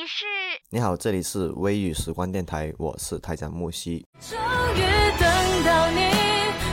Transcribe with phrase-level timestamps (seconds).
[0.00, 0.24] 你是？
[0.70, 4.06] 你好，这里是微雨时光电台，我是台长木西。
[4.18, 4.38] 终
[4.74, 4.80] 于
[5.20, 5.30] 等
[5.62, 6.00] 到你，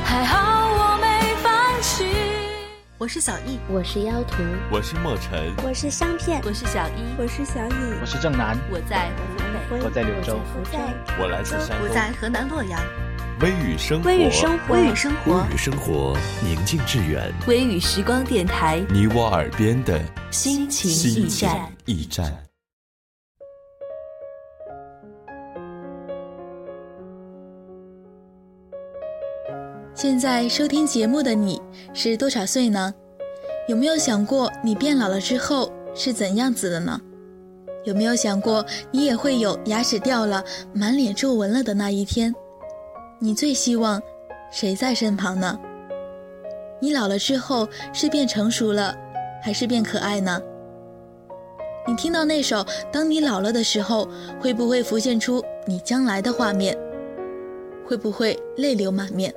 [0.05, 2.05] 还好我没放弃。
[2.97, 4.37] 我是小易，我是妖图，
[4.71, 9.11] 我是莫尘，我是香片，我是小一，我是小乙，我是正南，我在
[9.71, 10.79] 我我在柳州，我在
[11.19, 12.79] 我来自山东，我在河南洛阳。
[13.41, 17.29] 微雨生活，微雨生活，微雨生活，微雨生活，宁静致远。
[17.45, 20.01] 微雨时光电台，你我耳边的。
[20.31, 21.69] 心情驿站。
[21.83, 22.46] 驿站。
[29.97, 31.59] 现在收听节目的你
[31.91, 32.93] 是多少岁呢？
[33.67, 37.01] 有没有想过你变老了之后是怎样子的呢？
[37.83, 42.31] 有没有想过你也会有牙齿掉了、满脸皱纹了的那一天？
[43.17, 43.99] 你最希望
[44.51, 45.59] 谁在身旁呢？
[46.79, 48.95] 你老了之后是变成熟了，
[49.41, 50.39] 还是变可爱呢？
[51.87, 52.57] 你听到那首
[52.91, 54.07] 《当你老了》的时候，
[54.39, 56.77] 会不会浮现出你将来的画面？
[57.83, 59.33] 会不会泪流满面？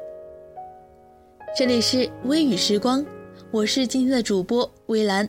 [1.61, 3.05] 这里是微雨时光，
[3.51, 5.29] 我是今天的主播微兰。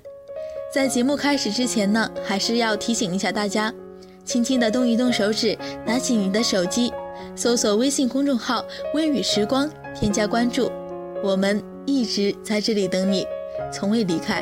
[0.73, 3.69] 在节目开始之前呢，还是要提醒一下大家，
[4.23, 6.89] 轻轻的动一动手指，拿起你的手机，
[7.35, 8.63] 搜索微信公众号
[8.95, 10.71] “微雨时光”，添加关注，
[11.21, 13.27] 我们一直在这里等你，
[13.69, 14.41] 从未离开。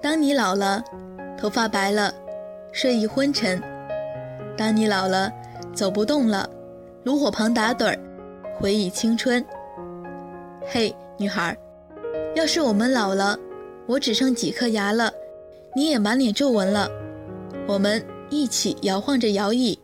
[0.00, 0.80] 当你老了，
[1.36, 2.14] 头发白了，
[2.70, 3.58] 睡意昏沉；
[4.56, 5.32] 当你老了，
[5.74, 6.48] 走不动了。
[7.04, 7.98] 炉火旁打盹儿，
[8.60, 9.44] 回忆青春。
[10.64, 11.56] 嘿，女孩，
[12.36, 13.36] 要是我们老了，
[13.86, 15.12] 我只剩几颗牙了，
[15.74, 16.88] 你也满脸皱纹了，
[17.66, 19.76] 我们一起摇晃着摇椅，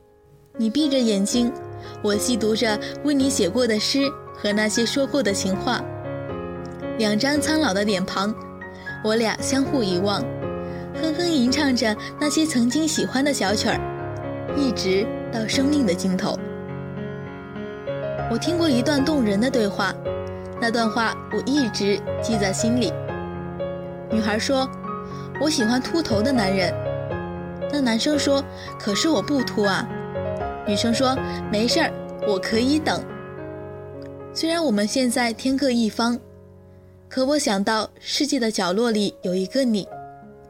[0.56, 1.52] 你闭着眼睛，
[2.02, 5.84] 我细读着为你写过的诗和那些说过的情话。
[6.98, 8.32] 两张苍老的脸庞，
[9.02, 10.22] 我俩相互遗忘，
[11.02, 13.80] 哼哼吟唱着那些曾经喜欢的小曲儿，
[14.56, 16.38] 一直到生命的尽头。
[18.30, 19.94] 我听过一段动人的对话，
[20.60, 22.92] 那段话我一直记在心里。
[24.10, 24.68] 女孩说
[25.40, 26.70] ：“我喜欢秃头的男人。”
[27.72, 28.44] 那男生说
[28.78, 29.88] ：“可是我不秃啊。”
[30.68, 31.16] 女生说
[31.50, 31.90] ：“没事儿，
[32.26, 33.02] 我可以等。”
[34.34, 36.18] 虽然我们现在天各一方，
[37.08, 39.88] 可我想到世界的角落里有一个你，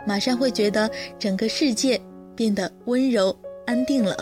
[0.05, 2.01] 马上会觉得整个世界
[2.35, 3.35] 变得温柔
[3.67, 4.17] 安定了。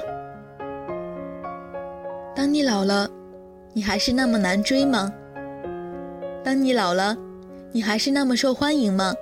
[2.34, 3.08] 当你老了。
[3.76, 5.12] 你还是那么难追吗？
[6.42, 7.14] 当你老了，
[7.72, 9.12] 你还是那么受欢迎吗？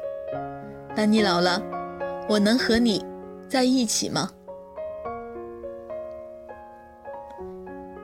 [0.95, 1.61] 当你老了，
[2.29, 3.05] 我能和你
[3.49, 4.31] 在一起吗？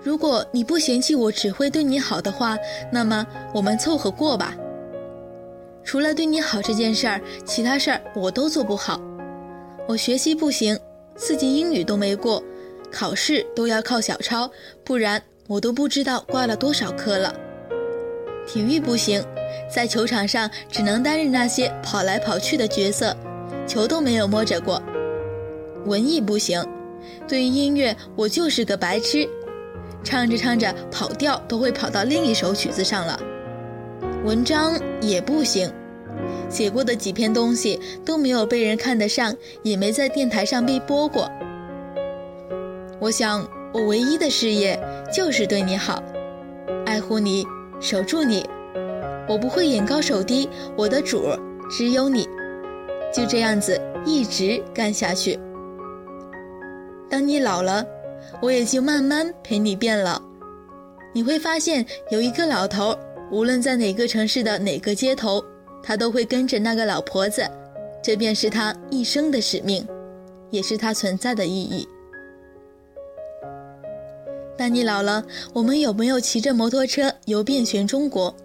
[0.02, 2.58] 如果你不嫌弃我只会对你好的话，
[2.90, 3.24] 那么
[3.54, 4.56] 我们凑合过吧。
[5.84, 9.00] 除了对你好这件事儿，其他事儿我都做不好。
[9.86, 10.76] 我学习不行，
[11.14, 12.42] 四级英语都没过，
[12.90, 14.50] 考试都要靠小抄，
[14.82, 15.22] 不然。
[15.50, 17.34] 我都不知道挂了多少科了。
[18.46, 19.20] 体育不行，
[19.68, 23.16] 在球场上只能担任那些跑来跑去的角色，
[23.66, 24.80] 球都没有摸着过。
[25.86, 26.64] 文艺不行，
[27.26, 29.28] 对于音乐我就是个白痴，
[30.04, 33.18] 唱着唱着跑调都会跑到另一首曲子上了。
[34.24, 35.68] 文章也不行，
[36.48, 39.34] 写过的几篇东西都没有被人看得上，
[39.64, 41.28] 也没在电台上被播过。
[43.00, 43.59] 我想。
[43.72, 44.78] 我唯一的事业
[45.12, 46.02] 就是对你好，
[46.84, 47.46] 爱护你，
[47.80, 48.44] 守住你。
[49.28, 51.38] 我不会眼高手低，我的主儿
[51.70, 52.28] 只有你。
[53.14, 55.38] 就这样子一直干下去。
[57.08, 57.84] 当你老了，
[58.42, 60.20] 我也就慢慢陪你变老。
[61.12, 62.96] 你会发现有一个老头，
[63.30, 65.44] 无论在哪个城市的哪个街头，
[65.80, 67.48] 他都会跟着那个老婆子。
[68.02, 69.86] 这便是他一生的使命，
[70.50, 71.88] 也是他存在的意义。
[74.60, 78.36] 当你老了，我们有没有骑着摩托车游遍全中国？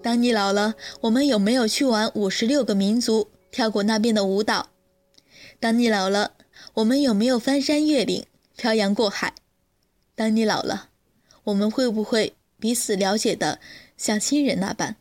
[0.00, 4.70] 当你老了，我们有没有去玩五十六个民族，跳过那边的舞蹈？
[5.60, 6.32] 当你老了，
[6.72, 8.24] 我们有没有翻山越岭，
[8.56, 9.34] 漂洋过海？
[10.14, 10.88] 当你老了，
[11.44, 13.58] 我们会不会彼此了解的
[13.98, 14.96] 像亲人那般？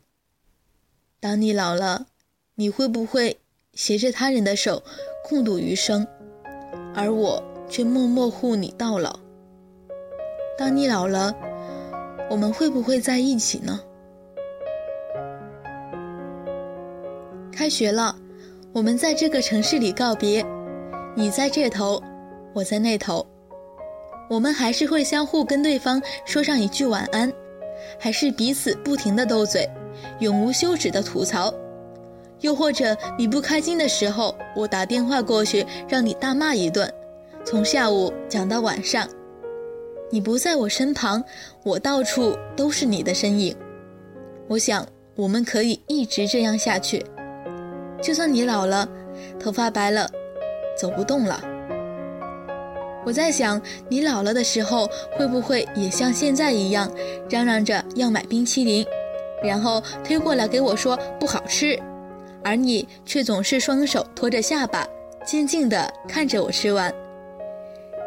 [1.21, 2.07] 当你老了，
[2.55, 3.39] 你会不会
[3.73, 4.83] 携着他人的手
[5.23, 6.05] 共度余生，
[6.93, 9.20] 而我却默默护你到老？
[10.61, 11.33] 当你老了，
[12.29, 13.79] 我们会不会在一起呢？
[17.51, 18.15] 开学了，
[18.71, 20.45] 我们在这个城市里告别，
[21.15, 21.99] 你在这头，
[22.53, 23.25] 我在那头，
[24.29, 27.33] 我们还是会相互跟对方说上一句晚安，
[27.97, 29.67] 还是彼此不停的斗嘴，
[30.19, 31.51] 永无休止的吐槽。
[32.41, 36.87] 又或者你不开心的时候，我打电话过去让你大骂一顿，
[37.43, 39.09] 从下午讲到晚上。
[40.11, 41.23] 你不在我身旁，
[41.63, 43.55] 我到处都是你的身影。
[44.47, 44.85] 我想
[45.15, 47.05] 我们可以一直这样下去，
[48.01, 48.87] 就算你老了，
[49.39, 50.09] 头发白了，
[50.77, 51.41] 走不动了。
[53.05, 54.87] 我在想，你老了的时候
[55.17, 56.91] 会不会也像现在一样，
[57.29, 58.85] 嚷嚷着要买冰淇淋，
[59.41, 61.79] 然后推过来给我说不好吃，
[62.43, 64.85] 而你却总是双手托着下巴，
[65.25, 66.93] 静静地看着我吃完。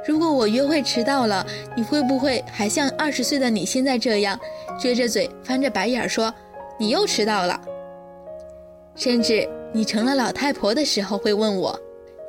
[0.06, 4.38] 如果我约会迟到了，你会不会还像二十岁的你现在这样，
[4.78, 6.32] 撅着嘴翻着白眼说
[6.78, 7.58] 你又迟到了？
[8.94, 11.78] 甚至你成了老太婆的时候，会问我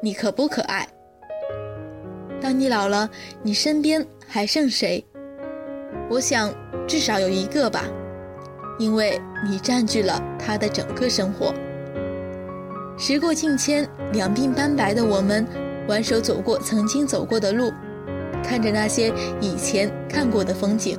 [0.01, 0.88] 你可不可爱？
[2.42, 3.10] 当你老了，
[3.44, 5.04] 你身边还剩谁？
[6.10, 6.54] 我想
[6.88, 7.83] 至少有一个吧，
[8.80, 11.54] 因为你占据了他的整个生活。
[12.98, 15.45] 时过境迁，两鬓斑白的我们。
[15.88, 17.72] 挽手走过曾经走过的路，
[18.44, 20.98] 看着那些以前看过的风景。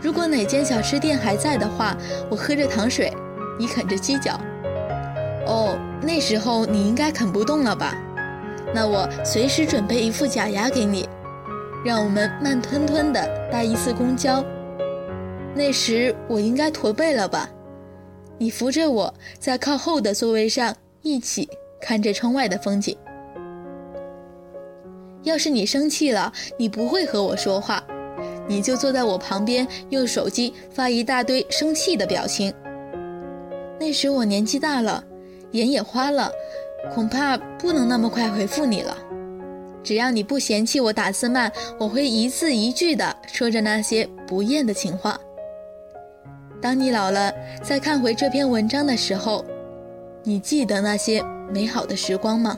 [0.00, 1.96] 如果哪间小吃店还在的话，
[2.28, 3.12] 我喝着糖水，
[3.58, 4.40] 你啃着鸡脚。
[5.46, 7.94] 哦，那时候你应该啃不动了吧？
[8.74, 11.08] 那我随时准备一副假牙给你，
[11.84, 14.44] 让我们慢吞吞的搭一次公交。
[15.54, 17.48] 那时我应该驼背了吧？
[18.38, 21.48] 你扶着我在靠后的座位上，一起
[21.80, 22.96] 看着窗外的风景。
[25.22, 27.82] 要是你生气了，你不会和我说话，
[28.48, 32.52] 你就坐在我旁边，用手机发一大堆生气的表情。
[33.78, 35.02] 那时我年纪大了，
[35.52, 36.30] 眼也花了，
[36.94, 38.96] 恐怕不能那么快回复你了。
[39.84, 45.18] 只要你不嫌弃我打字慢，我会一字一句的说着那些不厌的情话。
[46.60, 49.44] 当你老了，再看回这篇文章的时候，
[50.22, 51.20] 你记得那些
[51.52, 52.56] 美好的时光吗？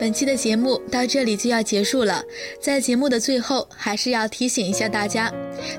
[0.00, 2.24] 本期的节目到这里就要结束了，
[2.58, 5.30] 在节目的最后，还是要提醒一下大家，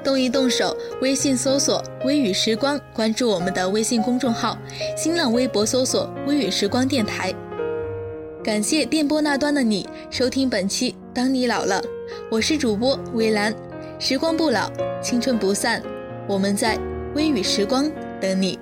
[0.04, 4.56] 动一动手，微信搜索“微雨时光”，关注我们的微信公众号，
[4.96, 7.34] 新浪微博搜索“微雨时光电台”。
[8.46, 11.82] 感谢电波那端的你收听本期《当你老了》，
[12.30, 13.52] 我是主播微兰，
[13.98, 14.72] 时光不老，
[15.02, 15.82] 青春不散，
[16.28, 16.78] 我们在
[17.16, 18.60] 微雨时光等你。